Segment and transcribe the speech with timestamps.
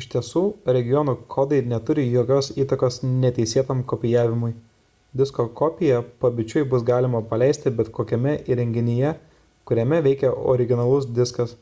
[0.00, 0.40] iš tiesų
[0.74, 4.50] regionų kodai neturi jokios įtakos neteisėtam kopijavimui
[5.22, 9.12] disko kopiją pabičiui bus galima paleisti bet kokiame įrenginyje
[9.72, 11.56] kuriame veikia originalus diskas